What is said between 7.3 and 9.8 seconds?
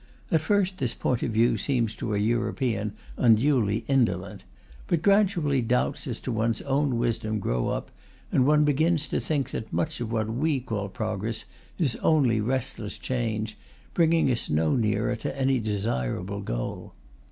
grow up, and one begins to think that